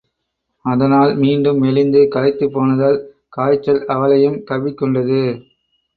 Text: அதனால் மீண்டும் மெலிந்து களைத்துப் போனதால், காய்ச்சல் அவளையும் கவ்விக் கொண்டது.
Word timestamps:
அதனால் 0.65 1.15
மீண்டும் 1.15 1.59
மெலிந்து 1.63 2.07
களைத்துப் 2.07 2.53
போனதால், 2.53 2.99
காய்ச்சல் 3.29 3.85
அவளையும் 3.87 4.43
கவ்விக் 4.43 4.77
கொண்டது. 4.77 5.21